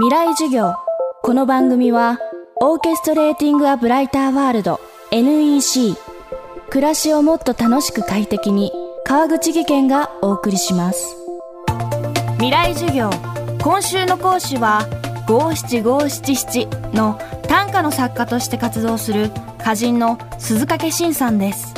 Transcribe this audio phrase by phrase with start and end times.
[0.00, 0.76] 未来授業。
[1.22, 2.18] この番組は
[2.58, 4.80] オーケストレーティング・ア・ブライター・ワールド
[5.10, 5.94] NEC
[6.70, 8.72] 暮らしをもっと楽しく快適に
[9.04, 11.14] 川口義賢がお送りします。
[12.36, 13.10] 未来授業。
[13.62, 14.88] 今週の講師は
[15.28, 21.74] 五七五七七の短歌の作家として活動する歌人の鈴掛慎さんです。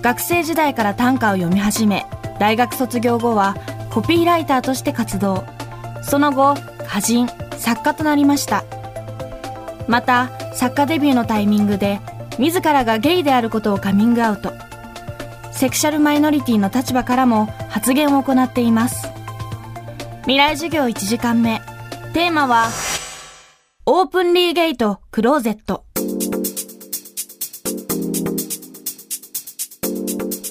[0.00, 2.06] 学生時代から短歌を読み始め
[2.40, 3.54] 大学卒業後は
[3.90, 5.44] コピーライターとして活動。
[6.02, 6.56] その後
[6.92, 8.64] 歌人作家となりました。
[9.88, 12.00] また作家デビューのタイミングで
[12.38, 14.52] 自らがゲイであることをカミングアウト。
[15.52, 19.08] セクシャルマイノリティの立場からも発言を行っています。
[20.24, 21.62] 未来授業1時間目。
[22.12, 22.68] テーマは
[23.86, 25.86] オープンリーゲイトクローゼット。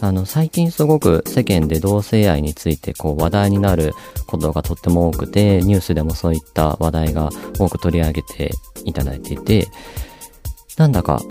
[0.02, 3.94] あの、最近すごく世間で同性愛についてこう話題になる
[4.26, 8.52] ことがとっても多くて、ニュースでもそういった話題が多く取り上げて
[8.84, 9.68] いただいていて、
[10.78, 11.22] なんだか、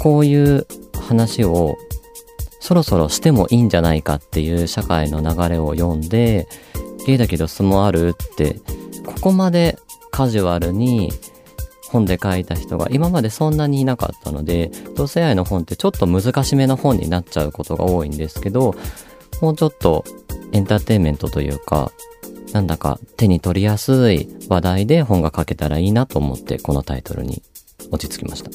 [0.00, 0.66] こういう
[1.08, 1.76] 話を
[2.60, 6.48] そろそろしてもいいんじゃないかっていう社会の流れを読んで、
[7.06, 8.60] ゲイだけど相撲あるって、
[9.04, 9.78] ここまで
[10.10, 11.12] カジュアルに
[11.90, 18.74] 本で書いた人が今までそんなにいなかったので、同性愛の本ってちょっと難しめの本になっちゃうことが多いんですけど、
[19.40, 20.04] もうちょっと
[20.52, 21.92] エンターテインメントというか、
[22.52, 27.42] なんだか手に取りやすい話題で本が書けたらいいなと思ってこのタイトルに
[27.90, 28.50] 落ち着きました。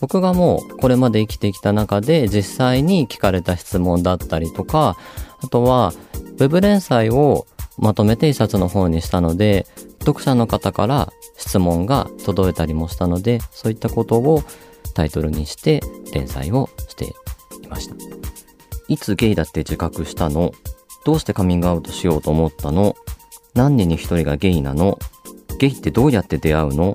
[0.00, 4.96] 僕がもうこれまで生きてきた中で実際に聞かれた質問だったりとか、
[5.42, 5.94] あとは
[6.38, 7.46] web 連載を
[7.78, 9.66] まとめて一冊の本にしたので、
[10.04, 14.42] 読者の方から質問が届いたりもしたので、そういったことを
[14.94, 15.80] タイトルにして
[16.12, 17.14] 連載をして
[17.62, 17.96] いました。
[18.88, 20.52] いつゲイだって自覚したの？
[21.04, 22.94] どうしてカミングアウトしようと思ったの？
[23.54, 24.98] 何人に一人がゲイなの？
[25.58, 26.92] ゲイってどうやって出会うの？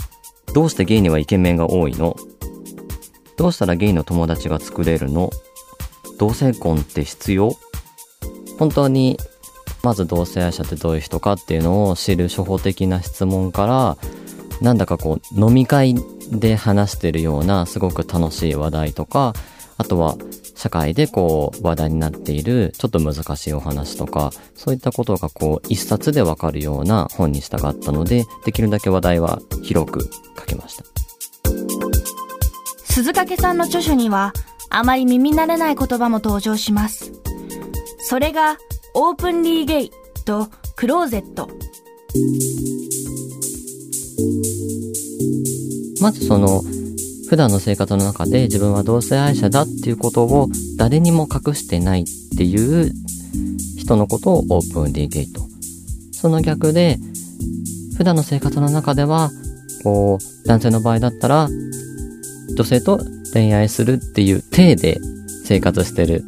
[0.54, 2.16] どうしてゲイにはイケメンが多いの？
[3.38, 5.30] どうしたらゲイの友達が作れるの？
[6.20, 7.56] 同性婚って必要？
[8.58, 9.18] 本当に
[9.84, 13.98] まず同性愛者ってどういう人かっていうのを知る初歩的な質問から
[14.62, 15.96] なんだかこう飲み会
[16.32, 19.34] で話してるようなすごく楽しい話題とか
[19.78, 20.18] あとは
[20.56, 30.84] 社会でこう話題になっているちょっと難しいお話とかそういったことがこう一冊でわかるような本にしたかったのでできるだけ話題は広く書きました。
[32.84, 34.34] 鈴掛さんの著書には
[34.70, 37.14] あまり耳慣れない言葉も登場します。
[38.00, 38.58] それが
[39.02, 39.92] オープンリーゲイ
[40.26, 41.48] とクローゼット
[46.02, 46.62] まずその
[47.30, 52.06] 普段の生活の中で自分は同性愛者だっていうことを誰にも隠してないっ
[52.38, 52.92] ていう
[53.78, 55.44] 人のことをオープンリーゲイト。
[56.12, 56.98] その逆で
[57.96, 59.32] 普段の生活の中では
[59.82, 61.48] こう男性の場合だったら
[62.54, 63.00] 女性と
[63.32, 65.00] 恋愛するっていう体で
[65.46, 66.26] 生活してる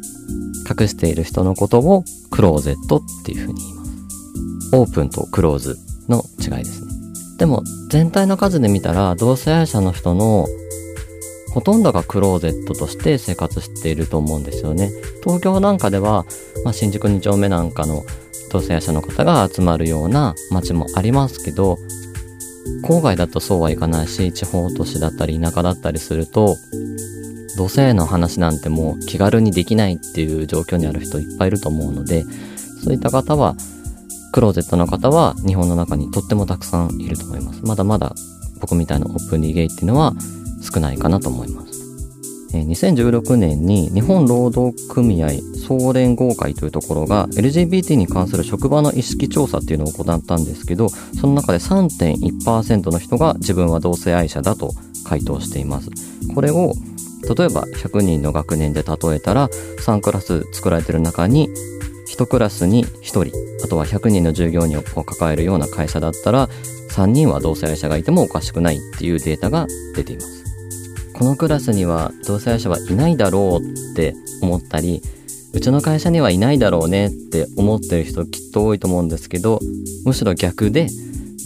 [0.80, 3.90] 隠している人のことをクローゼットっていうふうに言います。
[4.72, 5.78] オープンとクローズ
[6.08, 6.92] の違いですね。
[7.38, 10.46] でも全体の数で見たら同性愛者の人の
[11.52, 14.90] ほとんどがクローゼットとして生活していると思うんですよね。
[15.22, 16.24] 東京なんかでは、
[16.64, 18.04] まあ、新宿2丁目なんかの
[18.50, 21.78] 同性愛者の方が集まるような街もありますけど、
[22.84, 26.56] 郊外だとそうはいかないし、地方都市だったり田舎だったりすると、
[27.56, 32.24] 同性の話なんてもう気軽にできないっていう状況にある人いっぱいいると思うので、
[32.84, 33.54] そういった方は
[34.32, 37.60] クローゼットの方は日本の中にとってもたくさんいると思います。
[37.64, 38.14] まだまだ
[38.60, 40.14] 僕みたいなオープンリーゲイっていうのは
[40.60, 41.82] 少ないかなと思います。
[42.52, 45.30] 2016年に日本労働組合
[45.66, 54.72] 総連合会というところが LGBT に関する職場の意識調査っていうのを行ったんですけど、その中で3.1%の人が自分は同性愛者だと
[55.04, 55.88] 回答しています。
[56.34, 56.74] これを
[57.22, 61.48] 例えば100人の学年で例えたら3クラス作られてる中に
[62.16, 63.32] 1クラスに1人
[63.64, 66.48] あとは100人の従業員を抱えるような会社だったら
[66.90, 70.42] 3人は同性愛者がいてもおかしくないっていうデータが出ています。
[71.14, 75.02] このクラスには同性愛者はいないだろうって思ったり
[75.52, 79.60] うちの会社にはいないだろうねって思ってる人きっと多いと思うんですけど
[80.04, 80.88] むしろ逆で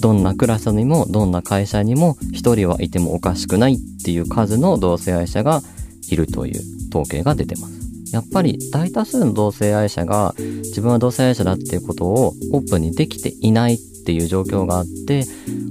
[0.00, 5.62] どんなクラスにもどんな会社にも1人はいてもおかしくないっていう数の同性愛者が
[6.10, 6.60] いるという
[6.90, 7.76] 統計が出てます。
[8.12, 15.24] やっぱり大多数の同性愛者が自分は同性愛者だっていうことをオープンにできていないっていう状況があって、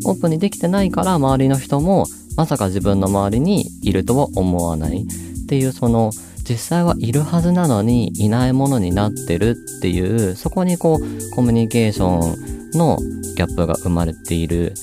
[0.06, 2.06] オープンにできてないから周りの人も
[2.36, 6.12] まさか自分の周りにいるとは思わないっていうその
[6.48, 12.98] 実際はいるはずなのにいないものになってるっていうそこにこうコミュニケーションの
[13.36, 14.74] ギャップが生まれている、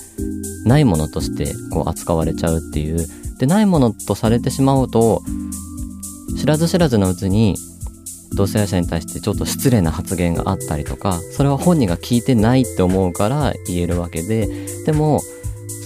[0.64, 3.06] ないものとしてこう扱われちゃうっていう。
[3.38, 5.22] で、ないものとされてしまうと、
[6.38, 7.56] 知らず知らずのうちに
[8.34, 14.48] 同性愛者に対してちょっと失礼な発言があったりとか、それは本人が聞いてないって思うから言えるわけで、
[14.86, 15.20] でも、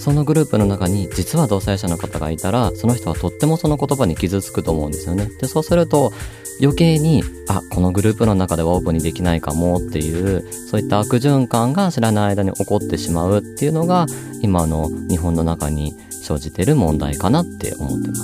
[0.07, 5.27] そのグループの中に実は同性者の方がいたら、その人はとってもその言葉に傷つくと思うんですよね。
[5.41, 6.13] で、そうすると、
[6.61, 14.05] 余計に、あ、このグループの中ではオープンにできないかもっていう、そういった悪循環が知らない間に起こってしまうっていうのが、
[14.41, 15.93] 今の日本の中に
[16.23, 18.23] 生じてる問題かなって思ってます。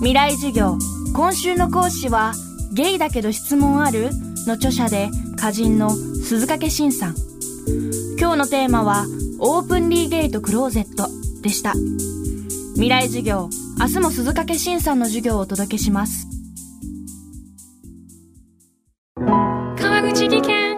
[0.00, 0.76] 未来授業
[1.14, 2.32] 今週の講師は
[2.72, 4.10] ゲイだけど質問ある
[4.48, 7.14] の著者で歌人の鈴掛慎さん
[8.26, 9.06] 今日のテーマは
[9.38, 11.08] オープンリーゲートクローゼット
[11.42, 11.74] でした。
[12.72, 16.26] 未来授業明日も鈴掛慎さんの授業をお届けします。
[19.16, 20.76] 川口技研。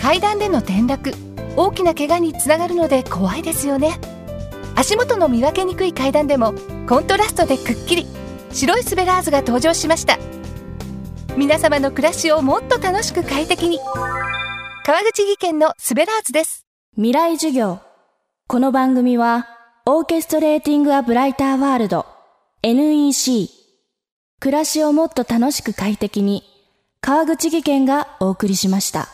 [0.00, 1.12] 階段での転落
[1.56, 4.00] 大きな怪我につながるので怖いですよね。
[4.76, 6.54] 足元の見分けにくい階段でも
[6.88, 8.06] コントラストでくっきり
[8.50, 10.18] 白いスベラーズが登場しました。
[11.36, 13.78] 皆様の暮らしをもっと楽しく快適に
[14.86, 16.66] 川口技研のスベラーズです。
[16.94, 17.78] 未来授業。
[18.46, 19.48] この番組は
[19.86, 22.04] オーケストレーティングアブライターワールド
[22.62, 23.48] NEC
[24.40, 26.42] 暮らしをもっと楽しく快適に
[27.00, 29.08] 川口技研がお送りしました。